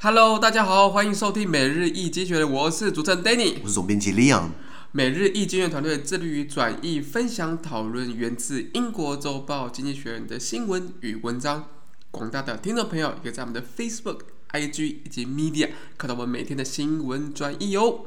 [0.00, 4.50] Hello，大家好，欢迎收听每日易经济学人，我是主持人 Danny，我是总编辑 Leon。
[4.92, 11.64] 每日易经济学人团队致力于转译、分享、讨论源自英国周报《经济学人》的新闻与文章。
[12.12, 14.20] 广大的听众朋友也可以在我们的 Facebook、
[14.52, 18.04] IG 以及 Media 看到我们每天的新闻转译哟。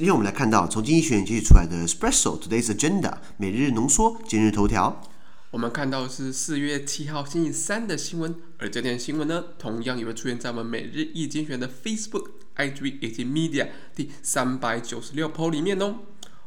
[0.00, 5.02] 今天我们来看到从经济学人截取出来的 Espresso Today's Agenda 每日浓缩今日头条。
[5.50, 15.96] 我们看到是四月七号星期三的新闻，而这件新闻呢，同样也会出现在我们每日一精选的 Facebook、IG 以及 Media 第三百九十六 po 里面哦。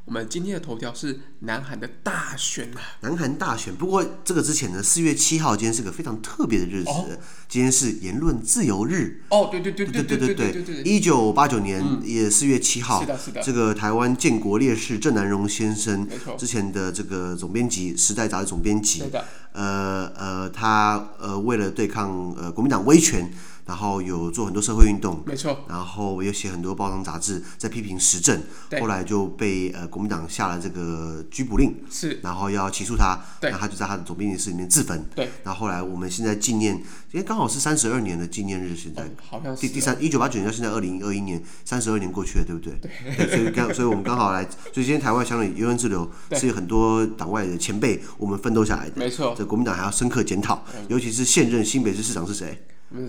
[0.05, 2.81] 我们今天的头条是南韩的大选啊！
[2.99, 7.07] 南韩大选，不过这个之前呢，四月七号今天是个非常特别的日子，哦、
[7.47, 9.23] 今天是言论自由日。
[9.29, 16.05] 哦，对对对对对对对对，一九八九年也四月七号，是的是的，这个台湾建国烈士郑南榕先生，
[16.37, 19.03] 之前的这个总编辑，《时代》杂志总编辑，
[19.53, 23.31] 呃呃，他呃为了对抗呃国民党威权。
[23.65, 25.63] 然后有做很多社会运动，没错。
[25.67, 28.41] 然后也写很多报章杂志在批评时政，
[28.79, 32.19] 后来就被呃国民党下了这个拘捕令，是。
[32.21, 35.29] 然后要起诉他，那他就在他的总编辑室里面自焚，对。
[35.43, 36.75] 然后后来我们现在纪念，
[37.11, 42.73] 因为刚好是三十二年的纪念日，现在、哦、好像是第第三一九八九年到现在二零二一年，三十二年过去了，对不对？
[42.81, 43.27] 对。
[43.29, 49.33] 所以刚，所以我们刚好来，所以今天台湾乡里言论自由是有很多党外的前辈我们奋斗下来的，没错。
[49.37, 52.61] 这国民党还要深刻检讨，尤其是现任新北市市长是谁？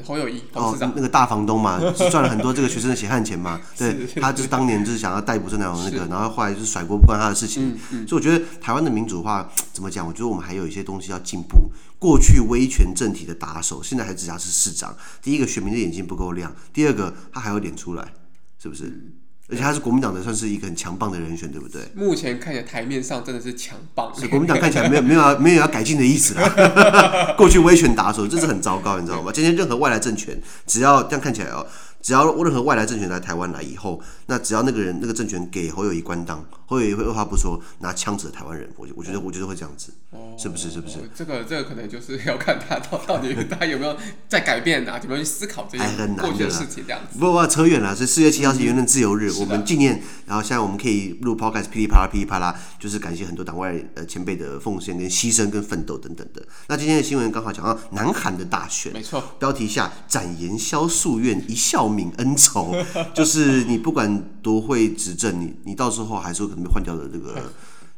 [0.05, 3.61] 侯友宜哦，那个大房东嘛，是 赚了很多这个学生的血汗钱嘛。
[3.77, 7.71] 对，他就是当年就是想要逮捕郑南榕那个，然后后来就是甩锅不关他的事情。
[7.71, 10.07] 嗯嗯、所以我觉得台湾的民主化怎么讲？
[10.07, 11.71] 我觉得我们还有一些东西要进步。
[11.99, 14.95] 过去威权政体的打手，现在还只想是市长。
[15.23, 18.13] 第一个，选民的眼睛不够亮；第二个，他还有脸出来，
[18.59, 18.85] 是不是？
[18.85, 19.13] 嗯
[19.48, 21.83] 而且他是国民党的，算是一个很强棒的人选，对不对？
[21.95, 24.11] 目前看起来台面上真的是强棒。
[24.19, 27.35] 是国民党看起来没有没有要没有要改进的意思啦。
[27.36, 29.30] 过去威权打手，这是很糟糕，你知道吗？
[29.33, 31.67] 今天任何外来政权，只要这样看起来哦。
[32.01, 40.70] 只要任何外来政权来台湾来以后，那只要那个人那个政权给侯友宜关当，侯友宜会二话不说拿枪指台湾人，我我觉得我觉得会这样子，哦、是不是？
[40.70, 40.98] 是不是？
[41.14, 43.97] 这个这个可能就是要看他到到底 他有没有
[44.29, 45.85] 在改变啊，有没有去思考这些
[46.17, 47.19] 过去的事情这样子。
[47.19, 56.42] 不不扯远了，所以四月七号是言论自由日，嗯、我们纪念，然后现在我们可以录 podcast 噼里啪啦噼里啪啦，就是感谢很多党外呃前辈的奉献跟牺牲跟奋斗等等的。
[56.69, 62.75] 那今天的新闻刚好讲到南韩的大选，没错，标题下展颜萧夙愿一笑泯恩仇。
[63.14, 67.35] 就是你不管多会执政，你你到时候还是没换掉的这个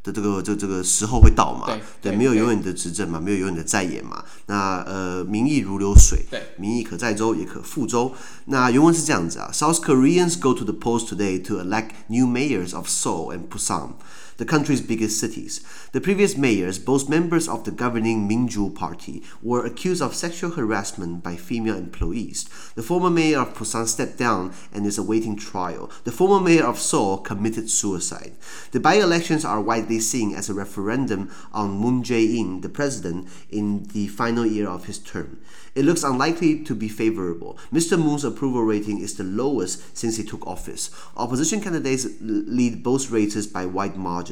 [0.02, 1.66] 的这个这这个时候会到嘛？
[1.66, 4.24] 对，对对没有永远的执政嘛，没有永远的在野嘛。
[4.46, 8.14] 那呃，民意如流水，对，民意可载舟也可覆舟。
[8.44, 13.90] 那原文是这样子啊：South Koreans go to the polls today to elect new mayors of Seoul and Busan.
[14.36, 15.60] The country's biggest cities.
[15.92, 21.22] The previous mayors, both members of the governing Minju party, were accused of sexual harassment
[21.22, 22.48] by female employees.
[22.74, 25.90] The former mayor of Busan stepped down and is awaiting trial.
[26.04, 28.34] The former mayor of Seoul committed suicide.
[28.72, 34.08] The by-elections are widely seen as a referendum on Moon Jae-in, the president, in the
[34.08, 35.40] final year of his term.
[35.74, 37.58] It looks unlikely to be favorable.
[37.70, 38.02] Mr.
[38.02, 40.90] Moon's approval rating is the lowest since he took office.
[41.18, 44.25] Opposition candidates lead both races by wide margins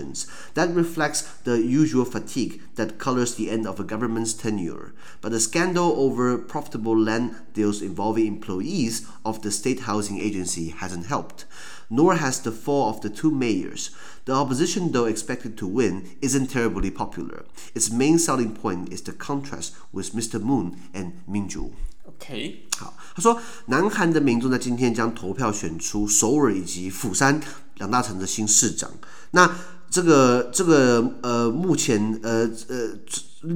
[0.55, 4.93] That reflects the usual fatigue that colors the end of a government's tenure.
[5.21, 11.05] But the scandal over profitable land deals involving employees of the state housing agency hasn't
[11.05, 11.45] helped.
[11.89, 13.89] Nor has the fall of the two mayors.
[14.25, 17.45] The opposition, though expected to win, isn't terribly popular.
[17.73, 20.39] Its main selling point is the contrast with Mr.
[20.39, 21.71] Moon and Minju.
[22.05, 27.39] OK，好，他说，南韩的民众在今天将投票选出首尔以及釜山
[27.75, 28.91] 两大城的新市长。
[29.31, 29.49] 那
[29.94, 32.90] 这个这个呃，目前呃呃。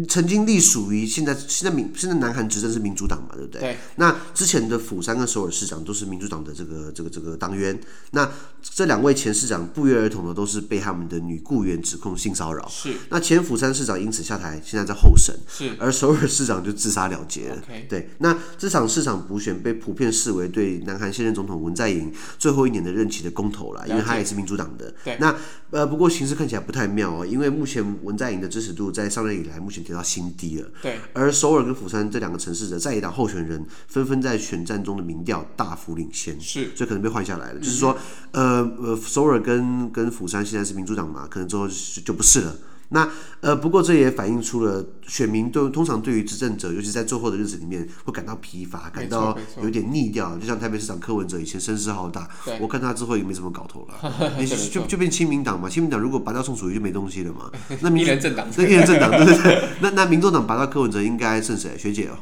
[0.09, 3.60] 曾经隶属于现在现在民现在南韩执政是民主党嘛，对不对？
[3.60, 3.77] 对。
[3.97, 7.78] 那之前的釜山跟首尔市长都是民主党的这个这个这个党员。
[8.10, 8.30] 那
[8.63, 12.68] 这两位前市长不约而同的都是被他们的女雇员指控性骚扰。
[12.68, 12.95] 是。
[13.09, 15.34] 那前釜山市长因此下台，现在在候审。
[15.48, 15.74] 是。
[15.78, 17.57] 而首尔市长就自杀了结.
[17.89, 18.10] 对。
[18.18, 24.95] 那这场市长补选被普遍视为对南韩现任总统文在寅最后一年的任期的公投了，因为他也是民主党的。
[25.03, 25.16] 对。
[25.18, 25.34] 那
[25.71, 29.78] 呃，不过形势看起来不太妙哦，因为目前文在寅的支持度在上任以来目前。
[29.83, 30.69] 跌到新低了。
[30.83, 37.59] 对，而首尔跟釜山这两个城市的在野党候选人纷纷在选战中的民调大幅领先，是，所以可能被换下来了。
[37.59, 37.97] 嗯、就是说，
[38.33, 42.57] 呃呃，首尔跟跟釜山现在是民主党嘛，可能之后就，就不是了。
[42.91, 43.07] 那
[43.41, 50.37] 呃，不过这也反映出了选民都通常对于执政者，尤其在最后的日子里面，会感到疲乏，感到有点腻掉。
[50.39, 52.27] 就像台北市长柯文哲以前声势浩大，
[52.61, 54.33] 我看他之后也没什么搞头了，
[54.73, 55.69] 就就变亲民党嘛。
[55.69, 57.51] 亲民党如果拔掉宋楚瑜就没东西了嘛。
[57.83, 59.63] 那民一人政党，那一人政党对不对？
[59.81, 61.77] 那那民众党拔掉柯文哲应该剩谁？
[61.77, 62.17] 学姐哦，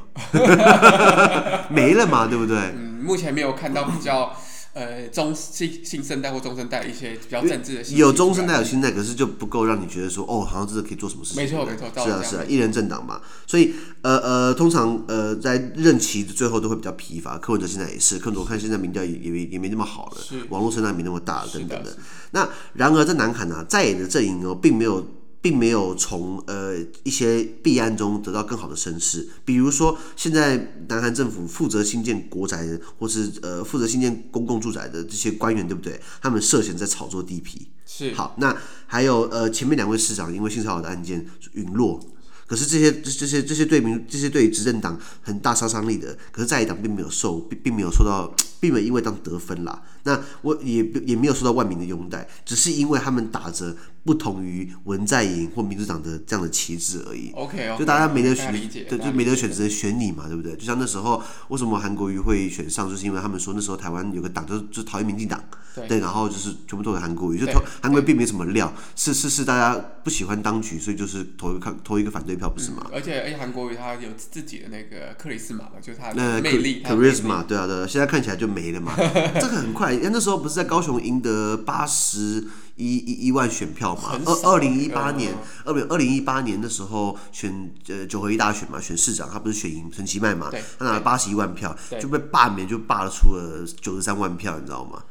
[1.71, 2.57] 没了嘛，对不对？
[2.77, 4.37] 嗯，目前没有看到比较。
[4.77, 11.43] 呃，中新新生代或中生代一些比较政治的，有中生代有新生代，可是就不够让你觉得说，哦，好像真的可以做什么事情。
[11.43, 17.39] 没错没错，是啊是啊，一人政党嘛，所以呃呃，通常呃在任期的最后都会比较疲乏。
[17.39, 20.17] 柯文哲现在也是，柯文哲我看现在民调也也也没那么好了，
[20.51, 21.97] 网络声量没那么大了等等的。
[22.33, 25.16] 那然而在南韩呢，在野的阵营哦，并没有。
[25.41, 36.01] 并没有从呃一些弊案中得到更好的声势，比如说现在南韩政府负责新建国宅的，或是呃负责新建公共住宅的这些官员，对不对？
[36.21, 37.69] 他们涉嫌在炒作地皮。
[37.87, 38.13] 是。
[38.15, 38.57] 好，那
[38.87, 42.01] 还有呃前面两位市长因为性骚扰的案件陨落，
[42.47, 48.35] 可是这些这些这些对民这些对执政党很大杀伤力的，可是在野党并没有受并并没有受到。
[48.59, 57.31] 并没有因为当得分啦，那我也也没有受到万民的拥戴，只是因为他们打着不同于文在寅或民主党的这样的旗帜而已。
[57.35, 58.51] OK，就大家没得选，
[58.89, 60.57] 对，就没得选，只能选你嘛，对不对？
[60.57, 65.39] 就像那时候为什么韩国瑜会选上，就是因为他们说那时候台湾有个党就是就讨厌民进党，
[65.87, 72.91] 对，然后就是全部都是韩国瑜，就投韩国瑜并没什么料，是是是大家不喜欢当局，所以就是投一个投一个反对票，不是吗？
[72.93, 78.47] 而且而且韩国瑜他有自己的那个克里斯玛嘛，就是他的魅力，charisma，对啊对啊，现在看起来就。
[78.57, 78.95] 没了嘛？
[79.35, 82.43] 这个很快，因为那时候不是在高雄赢得八十
[82.77, 84.21] 一一一万选票嘛？
[84.25, 85.35] 二二零一八年，
[85.65, 90.51] 二零二零一八年的时候选呃九合一大选嘛，选市长，他不是选赢陈其迈嘛？
[90.79, 95.03] 他拿了八十一万票，就被罢免，就罢了出了九十三万票，你知道吗？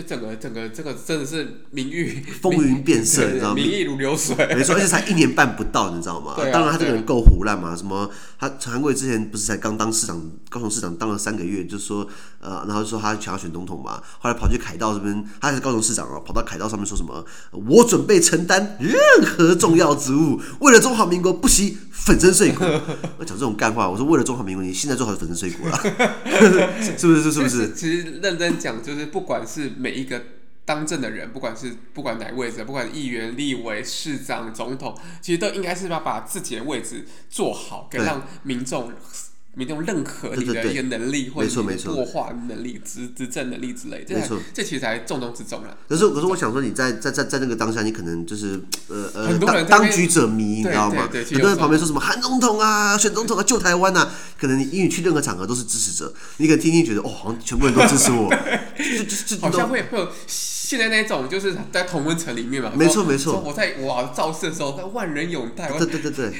[0.00, 3.54] 就整个整个这个真的是名誉 风云变色，你知道吗？
[3.56, 6.36] 名义如流水，没错，而且才一年半不到，你知道吗？
[6.52, 8.08] 当然他这个人够胡烂嘛，什么
[8.38, 12.06] 他韩国瑜之前不是才刚当市长，高雄市长当了三个月，就说
[12.40, 17.24] 呃，然后就说他想要选总统嘛，后来跑去凯道这边，他还是高雄市长啊，跑到凯道上面说什么？
[17.66, 18.94] 我准备承担任
[19.26, 22.62] 何重要职务， 为了中华民国不惜粉身碎骨。
[23.18, 25.76] 我讲这种干话，我说为了中华民国，你现在最好是粉身碎骨了，
[26.80, 27.32] 是不是？
[27.32, 27.72] 是不是？
[27.74, 30.22] 其实认真讲，就是不管是每一个
[30.64, 38.92] 当政的人，不管是不管哪个位置，不管议员、立委、市长、总统，其实都应该是要把自己的位置做好，给让民众。
[39.54, 45.76] 没那种任何你的一个能力，或者弱化能力、执执政能力之类，没错，这其实才重中之重了。
[45.88, 51.08] 可是，可是我想说，你在在在在那个当下，你可能就是呃呃，当当局者迷，你知道吗？
[51.10, 54.08] 很多人旁边说什么韩总统啊，选总统啊，救台湾啊，
[54.38, 58.32] 可能你因为去任何场合都是支持者，你可能听听觉得哦，好像全部人都支持我，
[58.78, 63.42] 就就好像会会有现在那种就是在同温层里面嘛，没错没错。
[63.44, 66.32] 我在哇造势的时候，在万人涌戴，对对对对。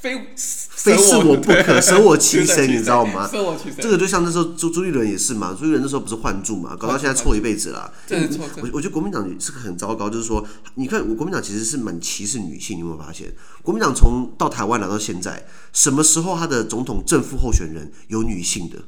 [0.00, 3.28] 非非是我不可，舍我其 谁，你知道吗？
[3.30, 3.76] 舍我其谁。
[3.80, 7.92] 这个就像那时候朱朱立伦也是嘛，朱立伦那时候不是换柱嘛，搞到现在错一辈子了。
[8.04, 8.44] 这是错。
[8.56, 10.44] 我我觉得国民党是个很糟糕，就是说，
[10.74, 13.32] 你看我国民党其实是蛮歧视女性，你有没有发现？
[13.62, 18.78] 国民党从到台湾来到现在，什么时候他的总统正副候选人有女性的？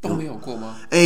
[0.00, 0.76] 都没有过吗？
[0.90, 1.00] 哎，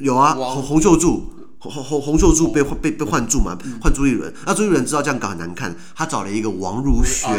[0.00, 1.32] 有啊，洪洪秀柱。
[1.62, 4.32] 洪洪洪秀柱被换被被换住嘛，换朱一伦。
[4.46, 7.30] 那朱一伦知道这样搞很难看，他找了一个王如玄，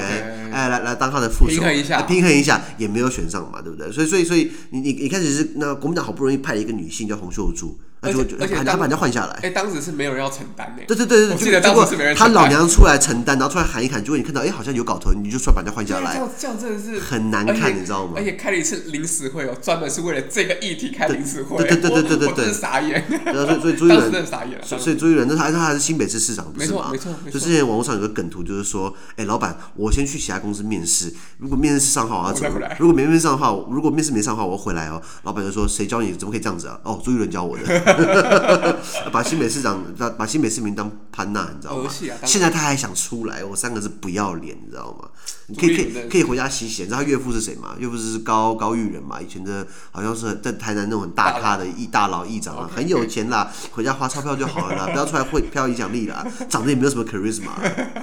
[0.51, 3.91] 哎，来来当他的副手，平衡一下，平衡一下也没有选上嘛，对不对？
[3.91, 7.75] 所以所以所以你你一开始是那国民党好不容易派了一个女性叫洪秀柱。
[8.01, 10.83] 而且而且他把人家换下来，哎，当时是没有人要承担的。
[10.87, 16.13] 对对对对，结果他老娘出来承担，然后出来喊一喊，结果你看到，哎，好像有搞头，你就出来把人家换下来。
[16.13, 18.13] 这样这样真的是很难看，你知道吗？
[18.17, 21.57] 而且开了一次临时会哦，专门是为了这个议题开临时会。
[21.57, 23.05] 对对对对对对对，傻眼。
[23.07, 26.89] 所以所以朱一伦傻眼，所以朱一伦那他他还是新北市市长，不是吗？
[26.91, 27.39] 没错没错。
[27.39, 32.47] 就之前网络上有个梗图，就是说，哎，老板，我先去其他公司面试，如果面试上的话，我要走；
[32.79, 34.99] 如果没面试上的话，如果面试没上的话，我回来哦。
[35.21, 36.11] 老板就说，谁教你？
[36.13, 36.79] 怎么可以这样子啊？
[36.83, 37.90] 哦，朱一伦教我的。
[39.11, 41.89] 把新北市长，把把新北市民当潘娜，你知道吗？
[42.25, 45.09] 现在他还想出来，我三个字不要脸，你知道吗？
[45.47, 46.83] 你可以可以可以回家洗洗。
[46.83, 47.75] 你知道他岳父是谁吗？
[47.77, 57.49] 岳父是高高玉仁嘛，以前的好像是在台南那种很大咖的议大佬议长啊，很有钱啦，回家花钞票就好了啦，不要出来会票影响力啦，长得也没有什么 charisma，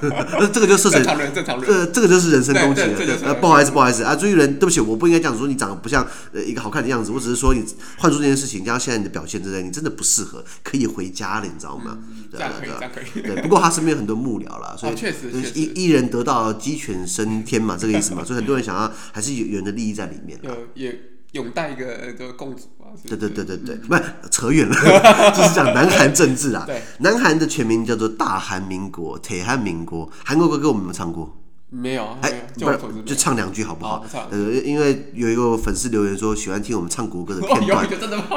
[0.53, 3.35] 这个就涉水，这这个就是人身攻击了。
[3.37, 7.65] 不好意思不好意思啊，朱玉仁，对不起，我不应该这样说，你长得不像呃一个好看的样子，我只是说你
[7.97, 10.45] 换出这件事情，加上现在你的表现之类，你真的不适合。
[10.65, 11.99] 可以回家了，你知道吗？
[12.33, 13.23] 这样可以，这样可以。
[13.23, 18.23] 对，不过他身边有很多幕僚了，所以确实，一一人得道鸡犬升天嘛，这个意思嘛。
[18.27, 20.37] 所以很多人想要，还是有有人的利益在里面。
[20.43, 21.01] 有也
[21.33, 22.91] 拥戴一个这个共主啊。
[23.07, 24.75] 对对对对对，不是扯远了，
[25.37, 26.65] 就是讲南韩政治啊。
[26.67, 30.11] 对，南韩的全名叫做大韩民国，铁汉民国。
[30.25, 31.37] 韩国歌歌我们有没有唱过？
[31.71, 34.03] 没有，哎，不是，就唱两句好不好？
[34.31, 37.87] 呃，因为有一个粉丝留言说喜欢听我们唱国歌的片段，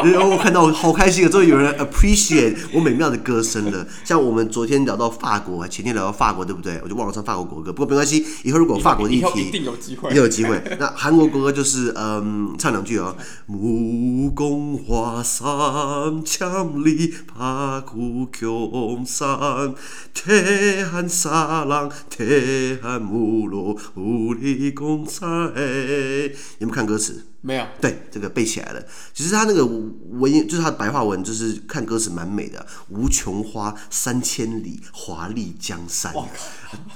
[0.04, 3.88] 然后 我看到我好开心啊，终于有人 appreciate 我美妙的歌声了。
[4.04, 6.78] 像我们昨天聊到法国，前天聊到法国，对不对？
[6.84, 10.62] 我就忘了唱法国国歌，不过没关系，以后如果法国议题，一定有机会， 也有机会。
[10.78, 13.16] 那韩国国歌就是嗯，唱两句哦。
[13.46, 16.50] 木工花三千
[16.84, 19.74] 里，帕古穷山，
[20.14, 23.21] 铁汉沙浪，铁汉木。
[23.22, 27.26] 乌罗乌里公赛，有没有看歌词？
[27.44, 28.80] 没有，对，这个背起来了。
[29.16, 32.64] 其实他那个文言，就是他的白话文，就是看歌词蛮美的。
[32.90, 36.14] 无穷花三千里，华丽江山。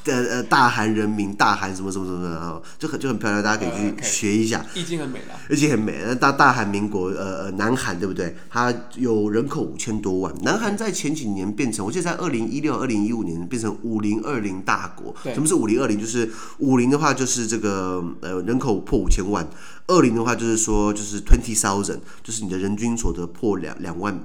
[0.03, 4.63] 呃呃，大韩人民，大韩什么什么什么的，然后就很就很漂亮，大家可以去学一下。
[4.75, 5.99] 意境很美了，意境很美。
[6.05, 8.35] 那大大韩民国，呃呃，南韩对不对？
[8.47, 10.31] 它有人口五千多万。
[10.43, 15.15] 南韩在前几年变成，我记得在二零一六、二零一五年变成五零二零大国。
[15.33, 15.99] 什么是五零二零？
[15.99, 19.45] 就是是五零的话，就是这个呃人口破五千万。
[19.87, 24.19] 二零的话就是说，就是 twenty thousand，就是你的人均所得破两两万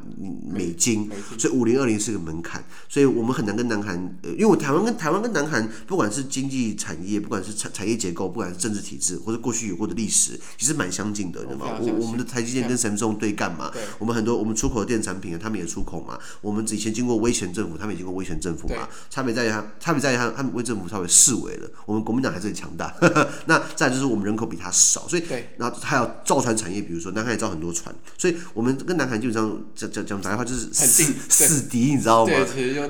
[0.49, 11.67] 美金，所以五零二零是个门槛，所以我们很难跟南韩，呃，因为我台湾跟台湾跟南韩，不管是经济产业，不管是产产业结构，不管是政治体制，或者过去有过的历史，其实蛮相近的，对吗？
[11.79, 13.71] 我我们的台积电跟三星对干嘛？
[13.99, 16.19] 我们很多我们出口的电子产品啊，他们也出口嘛。
[16.41, 18.89] 我们以前经过威权政府，他们也经过威权政府嘛。
[19.11, 21.71] 差别在于他，差别在于他，他们威政府稍微示威了。
[21.85, 22.95] 我们国民党还是很强大。
[23.45, 25.23] 那再就是我们人口比他少，所以。
[25.31, 32.33] 然后还有造船产业，比如说南韩也造很多船，所以我们跟南海基本上讲讲讲白话就是死死敌，你知道吗？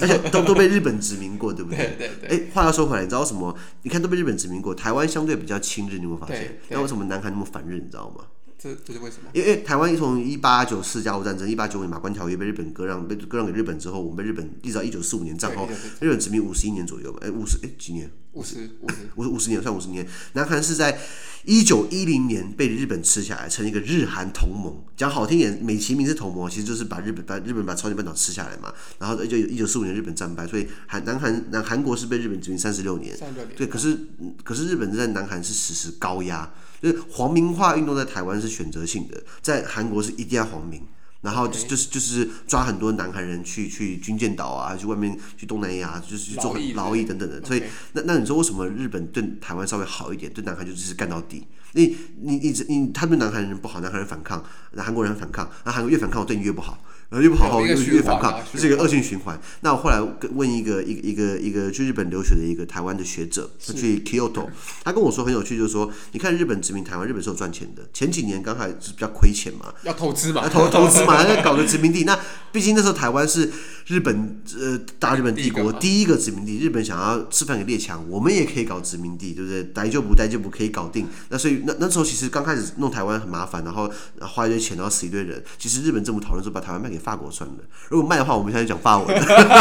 [0.00, 1.96] 而且都都被日本殖民过，对不对？
[1.98, 3.56] 对对哎，话要说回来，你知道什么？
[3.82, 6.58] 你看都被日本殖民过，台湾相对比较亲日，你有没有发现？
[6.68, 7.74] 那为什么南海那么反日？
[7.74, 8.24] 你知道吗？
[8.62, 9.30] 这这是为什么？
[9.32, 15.66] 因为台湾从一八九四甲午战争、一八九五年马关条约被日本割让，被割让给日本之后，我们被日本一直到一九四五年战后，
[15.98, 17.20] 日本殖民五十一年左右吧？
[17.22, 18.10] 哎，五十哎几年？
[18.32, 20.06] 五十五十五十五十年算五十年。
[20.34, 20.98] 南韩是在
[21.44, 24.82] 一九一零年被日本吃下来，成一个日韩同盟。
[24.96, 28.72] 讲好听点，美其名是同盟，其实就是把日本把日本把朝鲜半岛吃下来嘛。
[28.98, 33.18] 然后就一九四五年日本战败，所以韩南韩南韩国是被日本殖民三十六年。
[33.56, 33.98] 对，可是
[34.44, 36.52] 可是日本在南韩是实施高压。
[36.82, 40.80] 就是皇民化运动在台湾是选择性的，在韩国是一定要皇民，
[41.22, 47.44] 然后就就是就是抓很多南韩人去去军舰岛啊，去外面去东南亚，就是去做劳役等等的。
[47.44, 47.62] 所以
[47.92, 51.46] 那那你说为什么日本对台湾稍微好一点，对南韩就只是干到底？
[51.72, 56.82] 你你你你他对南韩人不好，南韩人反抗，那韩国人反抗，那韩国越反抗我对你越不好。
[57.10, 59.38] 然后又不好好，又越反抗，这是一个恶性循环。
[59.62, 60.00] 那我后来
[60.32, 64.46] 问一个一个一个一个去日本留学的一个台湾的学者，他去 Kyoto，
[64.84, 67.82] 他跟我说很有趣，就是说，你看日本殖民台湾，日本是有赚钱的。
[67.92, 72.04] 前几年刚开始是比较亏钱嘛，要投资嘛，投投资嘛，要搞个殖民地。
[72.04, 72.16] 那
[72.52, 73.50] 毕竟那时候台湾是
[73.88, 79.64] 日本呃大日本帝国第一个殖民地，日本想要示范给列强，我们也可以搞殖民地，对不对？
[79.64, 81.08] 逮就不逮就不可以搞定。
[81.30, 83.90] 那所以那那时候其实刚开始弄台湾很麻烦，然后
[84.20, 85.42] 花一堆钱，然后死一堆人。
[85.58, 86.99] 其实日本政府讨论说把台湾卖给。
[87.00, 89.06] 法国算的，如果卖的话，我们现在就讲法文。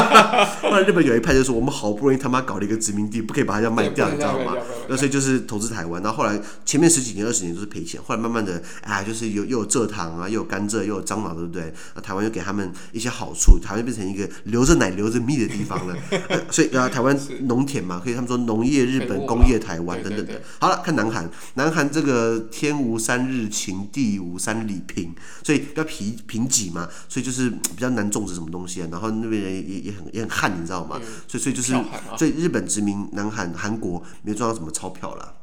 [0.62, 4.55] 后来日本有一派就说，我们好不容易他妈搞了一个殖民地，不可以把它这样卖掉，你知道吗？
[4.88, 6.03] 那所以就是投资台湾。
[6.03, 11.74] 然后后来前面十几年、二十年都是赔钱，后来慢慢的，哎，就是有又有蔗糖啊，又有甘蔗，又有樟脑，对不对？
[11.96, 15.96] 那台湾又给他们一些好处，台湾变成一个流着奶、流着蜜的地方了。
[16.51, 20.41] 所以啊，台湾农田嘛，可以他们说农业日本、工业台湾等等的。
[20.60, 27.29] 好了，看南韩，南韩这个天无三日晴，地无三里平，所以比较贫贫瘠嘛，所以就。
[27.30, 31.00] 就是比较难种植什么东西啊，然后那边人也也很也很旱，你知道吗？
[31.28, 31.74] 所以所以就是，
[32.18, 35.34] 所以日本殖民南韩韩国没有赚到什么钞票啦。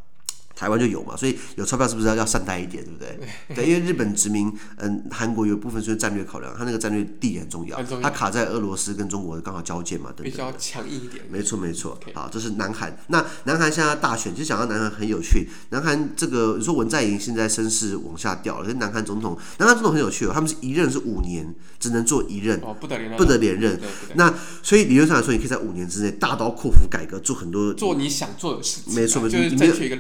[0.57, 3.19] 台湾就有嘛，所以有钞票是不是要要善待一点，对不对？
[3.55, 10.31] 对，因为日本殖民，嗯，韩国有一部分是战略考量，它那个战略地点很重要，它卡在俄罗斯跟中国刚好交界嘛，对不对？
[10.31, 11.23] 比较强硬一点。
[11.31, 12.97] 没错没错，好，这是南韩。
[13.09, 15.47] 那南韩现在大选，其实讲到南韩很有趣。
[15.69, 23.79] 南韩这个你说文在寅现在声势往下掉了，跟南韩总统，南韩总统很有趣哦，他们是一任是五年，只能做一任，不得连任，不得连任。
[24.15, 24.33] 那
[24.63, 28.95] 所以理论上来说，你可以在五年之内大刀阔斧改革，做很多做你想做的事情。
[28.95, 29.99] 没错没错，就是一个。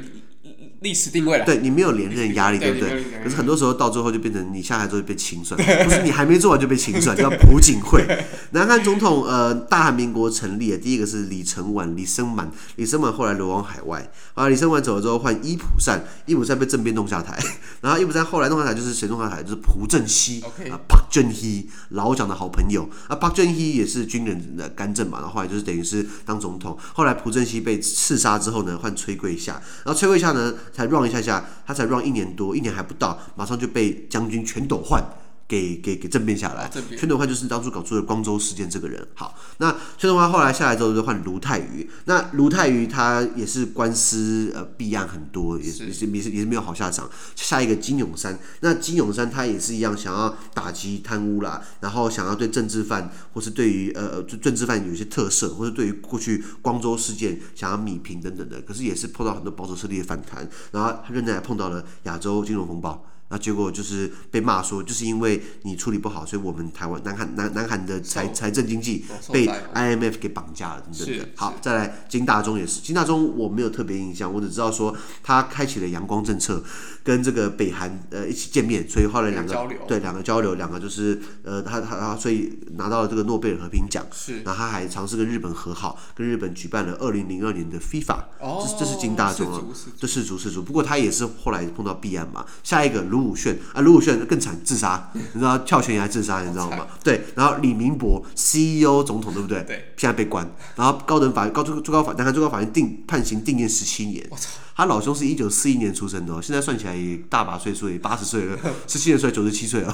[0.86, 3.04] 历史定位了，对你没有连任压力，对不对？
[3.24, 8.06] 可是很多时候到最后就变成你下台之后就被清算， 不是你还没做完就被清算，叫朴槿惠。
[8.52, 14.08] 南韩总统呃，大韩民国成立，第一个是李承晚，李承满，李承满后来流亡海外。
[14.34, 17.36] 啊，李承晚走了之后换伊普善，伊普善被政变弄下台，
[17.82, 19.42] 然后伊普善后来弄下台就是谁弄下台？
[19.42, 20.40] 就是朴正熙
[20.70, 22.88] 啊，Park Geun-hye 老蒋的好朋友。
[23.08, 30.54] 啊，Park Geun-hye 也是军人的干政嘛，然后后来就是等于是当总统，后来朴正熙被刺杀之后呢，换崔贵夏，然后崔贵夏呢。
[30.76, 35.02] 才 run 一下下，他才 run 一年多，一年还不到，马上就被将军全斗焕。
[35.48, 36.64] 给给给政变下来。
[36.64, 39.06] 啊、全斗焕就是当初搞出了光州事件这个人。
[39.14, 41.88] 好，那宣德焕后来下来之后就换卢泰愚。
[42.06, 47.08] 那卢泰愚他也是官司呃弊案很多，也是也是也是也是没有好下场。
[47.34, 63.06] 下一个金永山，那金永山他也是一样，想要打击贪污啦，然后想要对政治犯或是对于呃政治犯有一些特色，或是对于过去光州事件想要弭平等等的，可是也是碰到很多保守势力的反弹，然后他仍然还碰到了亚洲金融风暴。
[63.28, 71.28] 那结果就是被骂说，就是因为你处理不好，所以我们台湾南韩南南韩的财财政经济被 IMF 给绑架了等等的。
[71.34, 76.62] 好，再来金大中也是，金大中我没有特别印象，我只知道说他开启了阳光政策，
[77.02, 84.06] 跟这个北韩呃一起见面，所以后来两个对两个交流，两个就是呃他他他所以拿到了这个诺贝尔和平奖。
[84.12, 88.18] 是，然后他还尝试跟日本和好，跟日本举办了二零零二年的 FIFA。
[88.38, 89.60] 哦，这这是金大中啊，
[89.98, 90.62] 这是足是足。
[90.62, 93.04] 不过他也是后来碰到弊案嘛，下一个。
[93.16, 96.86] 卢武铉啊，卢武铉更惨，自杀， 你知道跳悬崖自杀，你知道吗？
[97.02, 99.62] 对，然后李明博 CEO 总统，对不对？
[99.64, 100.46] 对，现在被关，
[100.76, 104.26] 然后高等法高最最高法，南韩最高法院定判刑定谳十七年。
[104.30, 109.92] 我操，他老兄是一九四一年出生的，现在算起来也大把岁数，也八十岁了， 十七年出来九十七岁了，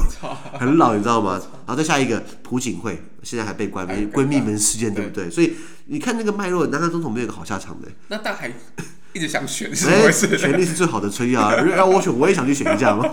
[0.59, 1.41] 很老，你知道吗？
[1.67, 5.31] 然后再下一个朴槿惠，现在还被关，闺蜜门事件，对不对？
[5.31, 5.55] 所以
[5.87, 7.89] 你看那个脉络，南韩总统没有一个好下场的。
[8.09, 8.53] 那大海。
[9.13, 10.39] 一直想选，是不是？
[10.39, 11.55] 权力是最好的吹啊！
[11.77, 13.07] 让我选，我也想去选一下嘛。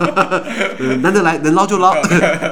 [1.01, 1.91] 难得来，能捞就捞。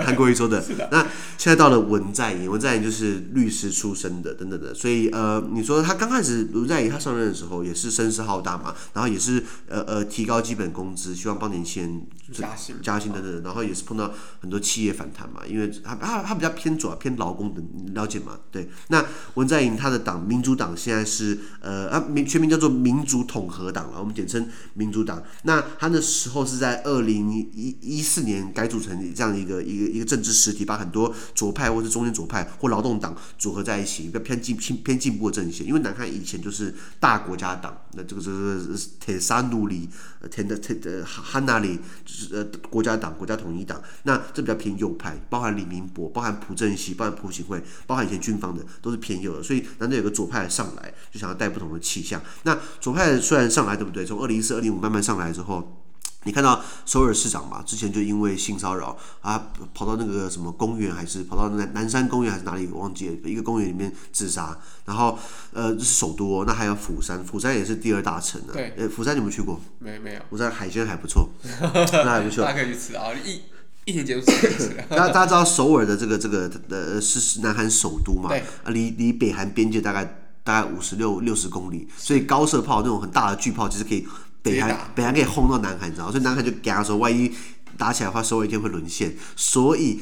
[0.04, 0.62] 韩国瑜说的。
[0.92, 1.06] 那
[1.38, 4.74] 现在到了文在寅，文在寅就是律师出身的，等等的。
[4.74, 12.02] 所以呃，你说他刚开始文在寅他上任的时候也是声势浩大嘛，然后也是呃呃提高基本工资，希望帮年轻人
[12.34, 13.44] 加薪加薪等等。
[13.44, 14.12] 然后也是碰到
[14.42, 17.62] 很多企业反弹嘛，因为他他他比较偏左偏劳工的，
[17.94, 18.34] 了解吗？
[18.52, 18.70] 对。
[18.90, 23.37] 那文在寅他的党民主党现在是呃啊名全名叫做民族统。
[23.38, 25.22] 统合党了，我们简称民主党。
[25.44, 35.68] 那他那时候是在二零一一四年改组成这样一个一个一个政治实体，把很多左派或是中间左派或劳动党组合在一起，一个偏进偏偏进步的阵线。
[35.68, 39.88] 因为南韩以前就是大国家党，那这个这个铁沙努里、
[40.32, 43.80] 田的铁的汉纳里，就是呃国家党国家统一党。
[44.04, 49.44] 那这比较偏右派，包含李明博，包含朴正熙，包含朴槿惠，包含以前军方的，都是偏右的。
[49.44, 52.22] 所以难得有个左派上来，就想要带不同的气象。
[52.44, 54.06] 那左派虽然上来对不对？
[54.06, 55.84] 从二零一四、二零五慢慢上来之后，
[56.24, 57.62] 你看到首尔市长嘛？
[57.66, 62.68] 之前就因为性骚扰啊，跑到那个什么公园，还是跑到南南山公园还是哪里？
[62.72, 64.58] 我忘记了，一个公园里面自杀。
[64.86, 65.20] 然后
[65.52, 68.54] 呃，这是首都，那还有釜山，釜山也是第二大城啊。
[68.54, 69.60] 对，呃，釜山你们去过？
[69.80, 70.22] 没没有。
[70.30, 72.46] 釜山海鲜还不错， 那还不错。
[72.46, 73.42] 大家可以去吃啊，一
[73.86, 74.76] 一天结束吃。
[74.90, 78.30] 大家大家知道首尔的这个这个呃是南韩首都嘛？
[78.30, 78.40] 对。
[78.40, 80.24] 啊，离离北韩边界大概。
[80.48, 84.08] 大概五十六六十公里，所以高射炮那种很大的巨炮，其实可以
[84.42, 86.10] 北韩北韩可以轰到南韩，你知道？
[86.10, 87.30] 所以南韩就给他说，万一
[87.78, 89.14] 打起来的话，首尔一天会沦陷。
[89.36, 90.00] 所以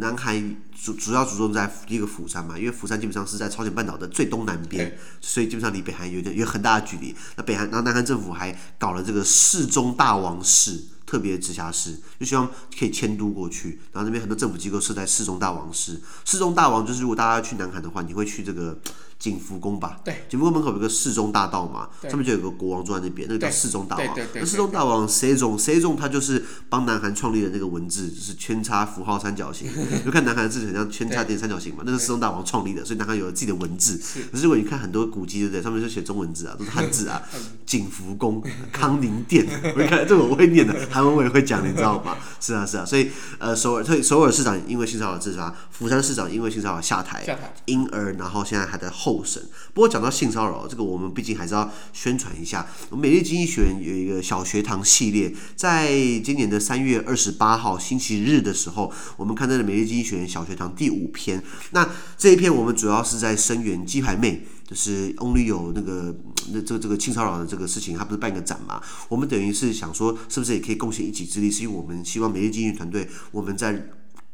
[0.00, 7.12] 南韩主主要着重在一个釜山嘛，因为釜山基本上是在朝鲜半岛的最东南边，所以基本上离北韩有点有很大的距离。
[7.36, 10.84] 那北韩，然后南韩政府还搞了这个世宗大王市。
[11.08, 12.46] 特别直辖市，就希望
[12.78, 15.98] 可以迁都过去，然后那边很多政府机构设在世宗大王市。
[16.26, 18.78] 世宗大王就是如果大家去南韩的话，你会去这个
[19.18, 19.98] 景福宫吧？
[20.04, 24.06] 对，景福宫门口有个世宗大道嘛，上面就有个国王坐在那边，那个叫世宗大王。
[24.34, 25.58] 那世宗大王谁宗？
[25.58, 25.96] 谁宗？
[25.96, 29.68] 他就是帮南韩创立的那个文字，就是圈叉符号三角形。
[30.04, 34.00] 就看南韩的字很像圈叉点三角形嘛，那是世宗大王创立的，所以南韩有了自己的文字。
[34.30, 35.62] 可是如果你看很多古籍，对不对？
[35.62, 37.20] 上面就写中文字啊，都是汉字啊。
[37.66, 39.44] 景福宫、康宁殿，
[39.76, 40.74] 我一看这个我会念的。
[40.90, 42.16] 韩文我也会讲，你知道吗？
[42.40, 49.42] 是啊，是啊，所以呃，首尔，所以首尔市长因为性骚扰自杀，釜山市长因为性骚扰下台，下台，因而然后现在还在候审。
[49.72, 52.66] 不过讲到性骚扰，这个我们毕竟还是要宣传一下。
[52.90, 55.90] 我们美丽经济学院有一个小学堂系列，在
[56.20, 61.42] 今年的三月二十八号星期日的时候，我们看到了美丽经济学院小学堂第五篇。
[61.70, 64.46] 那这一篇我们主要是在声援鸡排妹。
[64.68, 66.14] 就是 Only 有那个
[66.52, 68.82] 那这个这个性骚扰的这个事情，他不是办个展嘛？
[69.08, 71.50] 我们等于是想说，是不是也可以贡献一己之力？
[71.50, 73.88] 是因为我们希望美丽经济团队，我们在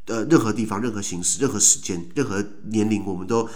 [0.06, 3.48] 呃任何地方、任何形式、任何时间、任何年龄，我们都。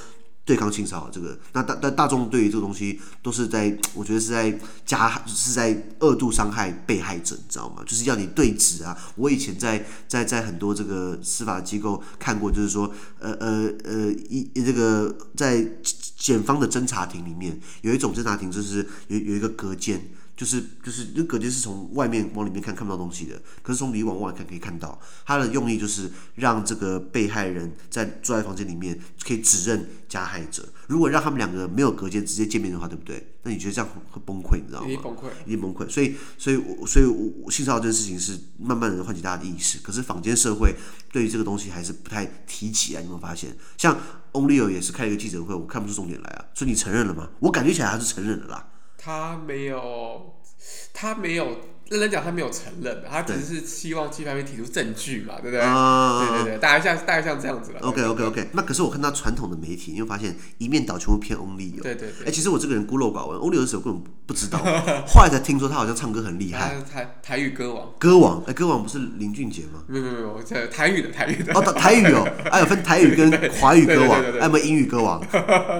[0.48, 7.82] 对抗性骚扰这个，那大但大众对于这个东西都是在， 我觉得是在加，是在恶度伤害被害者，你知道吗？
[7.86, 8.96] 就是要你对质啊。
[9.16, 15.62] 我以前在在在很多这个司法机构看过，就是说，呃呃呃，一这个在
[16.16, 20.02] 检方的侦查庭里面，有一种侦查庭就是有有一个隔间。
[20.38, 24.96] 就是就是那隔间是从外面往里面看看不到东西的，可是从里往外看可以看到。
[25.26, 28.96] 他的用意就是让这个被害人在坐在房间里面
[29.26, 30.68] 可以指认加害者。
[30.86, 33.34] 如果让他们两个没有隔间直接见面的话，对不对？
[33.42, 34.86] 那你觉得这样会崩溃，你知道吗？
[34.86, 35.88] 一定崩溃，一定崩溃。
[35.90, 39.80] 所以所以我所以我性骚扰这件事情是慢慢的唤起大家的意识。
[39.80, 40.72] 可是坊间社会
[41.10, 43.56] 对于这个东西还是不太提起啊，你有没有发现？
[43.76, 43.98] 像
[44.32, 46.44] Onlyo 也是开了一个记者会，我看不出重点来啊。
[46.54, 47.28] 所以你承认了吗？
[47.40, 48.68] 我感觉起来还是承认了啦。
[48.98, 50.34] 他没有，
[50.92, 51.56] 他没有。
[51.90, 55.60] 认真讲，他没有承认，他只是希望鸡排妹提出证据嘛，对不对？
[55.60, 57.80] 啊、对对对，大概像大概像这样子了。
[57.80, 61.82] OK OK OK，那可是我看到传统的媒体，你会发现一面倒全部偏 Onlyo。
[61.82, 62.08] 对对对。
[62.22, 64.58] 哎、欸，其实我这个人孤陋寡闻，Only 有的时候根本不知道，
[65.08, 66.76] 后来才听说他好像唱歌很厉害。
[66.92, 67.88] 台台语歌王。
[67.98, 69.80] 歌王，哎、欸，歌王不是林俊杰吗？
[69.86, 71.54] 没有没有没有，这台语的台语的。
[71.54, 75.20] 哦，台语哦，还有分台语跟 华语歌王，还有没有英语歌王？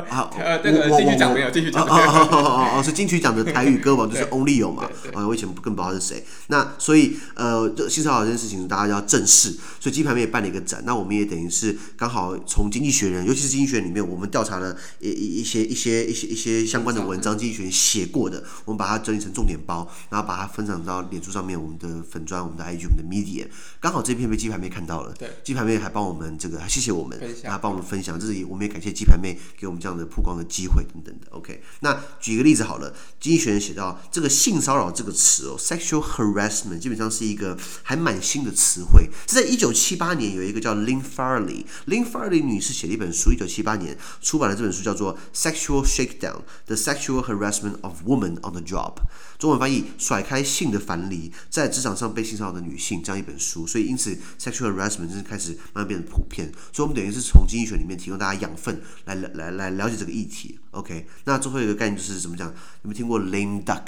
[0.08, 1.84] 好， 呃，那个金曲奖没有，金曲奖。
[1.84, 4.84] 哦哦哦哦，是金曲奖的台语歌王就是 Only 有嘛？
[5.12, 6.24] 啊，我以前更不知道是谁。
[6.48, 9.50] 那所以，呃，这性骚扰这件事情大家要正视。
[9.80, 23.46] 所以鸡排妹也办了一个展，那我们也等于是刚好从《经济学人》，尤其是《经济学人》里面，我们调查了一一一些一些一些一些相关的文章，《经济学人》写过的，我们把它整理成重点包，然后把它分享到脸书上面，我们的粉砖、我们的 IG、我们的 Media。
[23.80, 31.26] 刚好这篇被鸡排妹看到了，对，鸡排妹还帮我们这个，还谢谢我们，然后帮我们分享，这里我们也感谢鸡排妹给我们这样的曝光的机会等等的。
[31.30, 35.56] OK，那举一个例子好了，《经济学人》写到这个性骚扰这个词哦
[35.88, 37.08] ，sexual harassment 基本上。
[37.10, 48.96] 是一个还蛮新的词汇，是在一九七八年，有一个叫 Lynn Farley，Lynn Farley 女士写了一本书，一九七八年出版了这本书，叫做《Sexual Shakedown: The Sexual Harassment of Women on the Job》，
[49.38, 60.58] 中文翻译“甩开性的樊篱，在职场上被性骚扰的女性”这样一本书，所以因此 Sexual Harassment 真是开始慢慢变得普遍，所以我们等于是从经济学里面提供大家养分来，来来了解这个议题。
[60.72, 62.48] OK，那最后一个概念就是怎么讲？
[62.48, 63.86] 有没有听过 lame duck？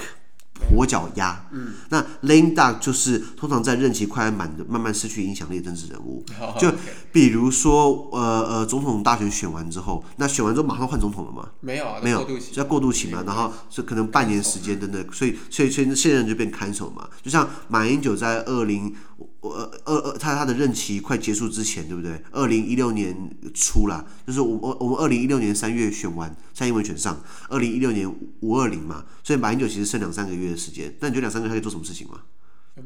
[0.69, 6.25] 跛脚鸭，嗯，那 lame duck 就是通常在任期快满的，慢慢失去影响力的政治人物。
[6.59, 6.73] 就
[7.13, 11.49] 比如说，呃呃，总统大选选完之后，那选完之后马上换总统了吗？
[11.61, 13.23] 没有啊，没有，要过渡期嘛。
[13.27, 17.09] 然后是可能半年时间等等，所以所以所以现任就变 cancel 嘛。
[17.23, 18.95] 就像马英九在二零。
[19.41, 22.23] 我二二他他的任期快结束之前，对不对？
[22.31, 23.15] 二零一六年
[23.55, 30.95] 初啦，就是我我我们二零一六年三月选完蔡英文选上，二零一六年五二零嘛，所以马英九其实剩两三个月的时间。
[31.01, 32.21] 那你觉得两三个月他可以做什么事情吗？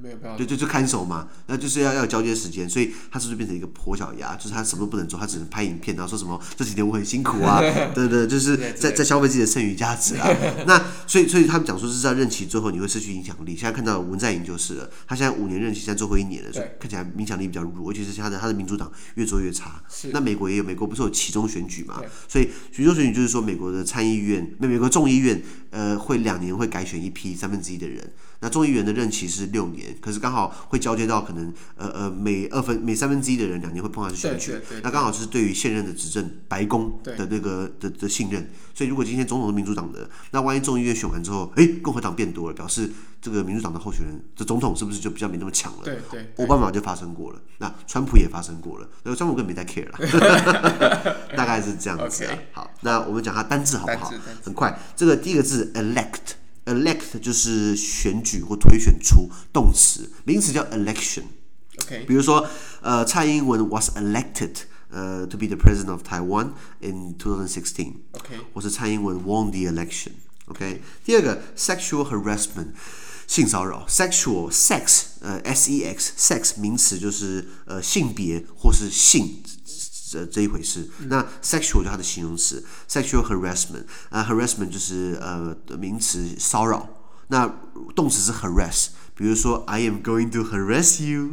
[0.02, 4.34] 没有就就就看守嘛，那就是要要有交接时间，所以他是不是变成一个跛脚鸭？
[4.36, 7.60] 就是他什么都不能做，他只能拍影片，然后说什么这几天我很辛苦啊，
[7.94, 10.28] 对对，就是在在消费自己的剩余价值啊。
[10.66, 13.56] 那所以所以他们讲说是在任期最后你会失去影响力。
[13.56, 19.82] 现在看到文在寅就是了，他现在五年任期，现在最后一年了，所以看起来影响力比较弱，尤其是他的他的民主党越做越差。
[20.12, 22.02] 那美国也有，美国不是有其中选举嘛？
[22.28, 28.12] 所以其中选举就是说美国的参议院、美美国众议院呃会两年会改选一批三分之一的人。
[28.44, 42.90] 那众议员的任期是六年，可是刚好会交接到可能呃呃每二分每三分之一的人两年会碰上去选举，那刚好就是对于现任的执政白宫的那个的的信任，所以如果今天总统是民主党的，那万一众议院选完之后，哎，共和党变多了，表示
[43.22, 45.84] 这个民主党的候选人这总统是不是就比较没那么强了？
[45.84, 52.38] 对对，奥巴马就发生过了，那川普也发生过了，那川普更没在 care 了， 大概是这样子啊。
[52.52, 54.12] 好，那我们讲他单字好不好？
[54.44, 56.43] 很快，这个第一个字 elect。
[56.65, 62.47] elect 就是选举或推选出动词，名词叫 election。OK，比如说，
[62.81, 64.53] 呃，蔡英文 was elected，
[64.89, 72.73] 呃，to be the president of Taiwan in 2016。OK，或是蔡英文 won the election。OK，第二个 sexual harassment，
[73.27, 79.41] 性骚扰，sexual sex，呃，s e x，sex 名词就是呃性别或是性。
[80.14, 86.88] 这这一回事，那 sexual 就它的形容词，sexual harassment 啊，harassment 就是呃名词骚扰，
[87.28, 87.52] 那
[87.96, 91.30] 动词是 harass，比如说 I am going to harass you，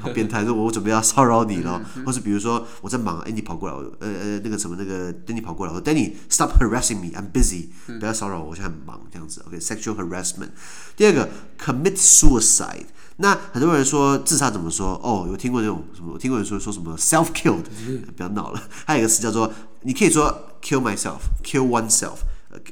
[0.00, 7.68] 好变态，说我准备要骚扰你了，或是比如说我在忙，哎，你跑过来，呃呃那个什么那个 Danny 跑过来，我说 Danny stop harassing me，I'm busy，
[8.00, 10.50] 不要骚扰我，我现在很忙，这样子，OK，sexual harassment。
[10.96, 12.86] 第二个 commit suicide。
[13.16, 15.00] 那很多人说自杀怎么说？
[15.02, 16.12] 哦，有听过这种什么？
[16.14, 17.62] 我听过人说说什么 self killed，
[18.16, 18.68] 不要闹了。
[18.84, 22.16] 还有一个词叫做，你可以说 kill myself，kill oneself，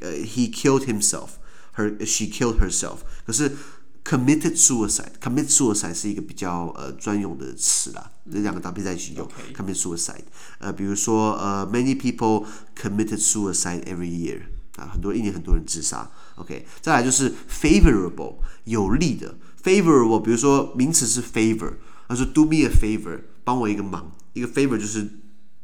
[0.01, 2.97] 呃，he killed himself，her she killed herself。
[3.25, 3.57] 可是
[4.05, 10.25] committed suicide，commit suicide 是一个比较呃专用的词啦，这两个搭配在一起用 commit suicide。
[10.59, 12.45] 呃，比如说呃，many people
[12.77, 14.41] committed suicide every year，
[14.77, 16.11] 啊，很多一年很多人自杀。
[16.35, 19.37] OK，再来就是 favorable，有利的。
[19.63, 21.75] Favorable，比如说名词是 favor，
[22.09, 25.09] 他说 do me a favor，帮我一个忙，一个 favor 就是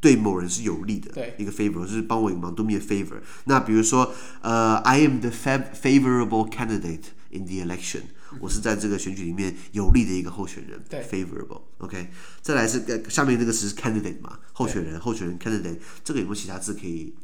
[0.01, 3.21] 对某人是有利的，对，一个 favor 就是帮我一个忙，do me a favor。
[3.45, 10.81] 那比如说，呃，I am the favorable candidate in the election，、嗯、我是在这个选举里面有利的一个候选人
[11.11, 11.63] ，favorable。
[11.79, 17.15] OK，再来是下面这个词是 candidate 嘛，候选人，候选人 candidate，这个有没有其他字可以？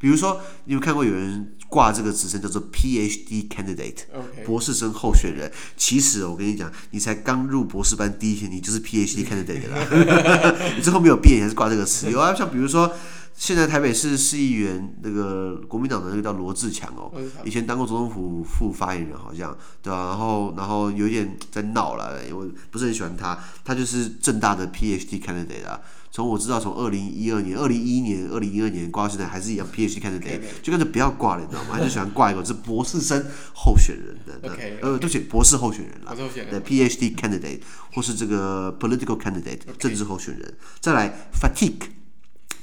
[0.00, 4.44] 比如说，你有，看过有人挂这个职称叫做 PhD candidate，Okay.
[4.44, 5.52] 博士生候选人。
[5.76, 10.56] 其实我跟你讲，你才刚入博士班第一天，你就是 PhD candidate 啦。
[10.74, 12.10] 你最后没有变，你还是挂这个词。
[12.10, 12.90] 有啊，像比如说。
[13.32, 17.10] 现在台北市市议员那个国民党的那个叫罗志强哦，
[17.42, 20.08] 以前当过总统府副发言人，好像对吧、啊？
[20.08, 23.38] 然后然后有点在闹了，我不是很喜欢他。
[23.64, 25.80] 他就是正大的 PhD candidate 啊。
[26.12, 31.70] 从我知道，从二零一二年、二零一一年、二零一二年挂到现在，还是一样 PhD candidate，就跟着不要挂了，你知道吗？
[31.74, 34.40] 他就喜欢挂一个是博士生候选人的，
[34.82, 36.12] 呃，对不起，博士候选人啦，
[36.50, 37.60] 对 PhD candidate
[37.92, 40.54] 或是这个 political candidate 政治候选人。
[40.80, 41.99] 再来 fatigue。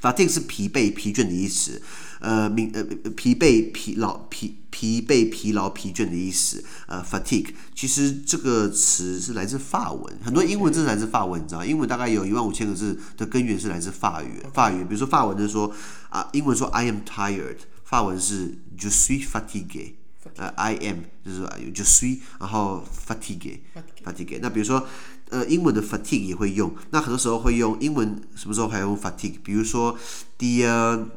[0.01, 1.81] Fatigue 是疲惫、疲倦的意思，
[2.19, 6.63] 呃，明呃疲惫、疲劳、疲疲惫、疲劳、疲倦的意思。
[6.87, 14.41] 呃，fatigue 其实这个词是来自法文，很多英文字是来自法文，你知道，英文大概有一万五千个字的根源是来自法语。
[14.53, 15.73] 法语，比如说法文就说
[16.09, 19.93] 啊，英文说 I am tired，法文是 je suis fatigué，
[20.35, 24.39] 呃，I am 就是说 je suis，然后 fatigue，fatigue。
[24.41, 24.87] 那比如说。
[25.29, 29.35] 呃，英文的 fatigue 也会用，那很多时候会用英文，什么时候还用 fatigue？
[29.43, 29.91] 比如说
[30.37, 30.63] ，the、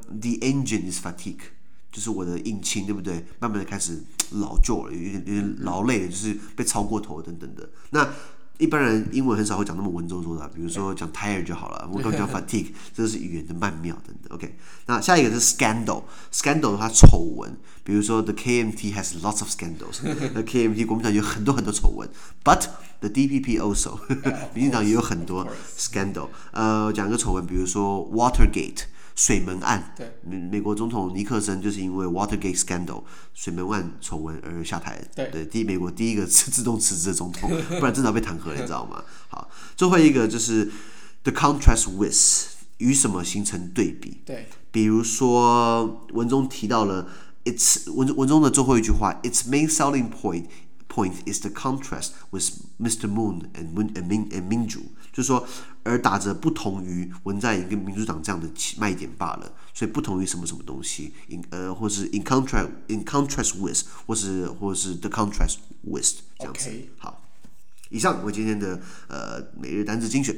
[0.09, 1.39] the engine is fatigue，
[1.93, 3.25] 就是我的引擎，对不对？
[3.39, 7.71] 慢慢的开始老旧了，有点有点劳累，就是被超过头等等的。
[7.91, 8.09] 那
[8.61, 14.37] 一般人英文很少会讲那么文绉绉的，比如说讲 tired 就好了，我刚讲 fatigue，这是语言的曼妙等等。
[14.37, 14.55] OK，
[14.87, 22.09] 那下一个是 scandal，scandal 的话丑闻，比如说 the KMT has lots of scandals，the KMT 国民党有很多很多丑闻
[22.45, 22.67] ，but
[23.01, 23.99] the DPP also，
[24.53, 25.47] 民进党也有很多
[25.79, 26.29] scandal。
[26.53, 28.83] 呃，讲个丑闻，比如说 Watergate。
[29.21, 33.03] 水门案，美美国总统尼克森就是因为 Watergate scandal
[33.35, 34.99] 水门案丑闻而下台。
[35.15, 39.05] 对，第一美国第一个自自动辞职的总统，不然真的要被弹劾了，你知道吗？
[39.29, 40.73] 好，最后一个就是
[41.23, 42.17] the contrast with
[42.79, 44.23] 与什么形成对比？
[44.25, 47.07] 对，比如说文中提到了
[47.45, 50.47] its 文文中的最后一句话，its main selling point
[50.89, 52.45] point is the contrast with
[52.81, 53.07] Mr.
[53.07, 54.81] Moon and Moon and Min and Minju，
[55.13, 55.47] 就是说。
[55.83, 66.71] 而打着不同于文在寅跟民主党这样的卖点罢了，所以不同于什么什么东西，in 呃或是 in contrast in contrast with 或是或是 the contrast with 这样子。
[66.99, 67.23] 好，
[67.89, 70.37] 以上为今天的呃每日单字精选。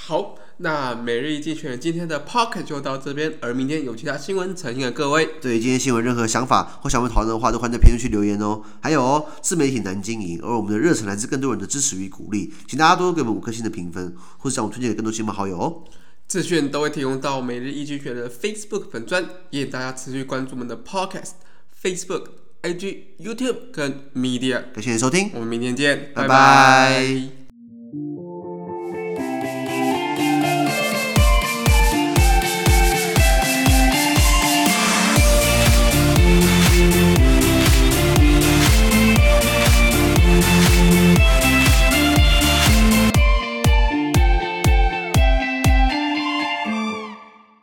[0.00, 5.28] 好，那每日一精选今天的 Pocket 就到这边，而明天有其他新闻呈现给各位。
[5.40, 8.62] 对今天新闻任何想法或想问讨论的话，都欢迎在评论区留言哦。
[8.80, 15.84] 还有哦，自媒体难经营，而我们的热忱来自更多人的支持与鼓励，请大家多多给我们五颗星的评分，或者将我们推荐给更多亲朋好友哦。
[16.26, 21.32] 资讯都会提供到每日一精选的 Facebook 粉专，也请大家持续关注我们的 Podcast、
[21.82, 22.24] Facebook、
[22.62, 24.62] IG、YouTube 跟 Media。
[24.72, 26.28] 感谢你收听，我们明天见，拜拜。
[26.28, 27.37] 拜拜。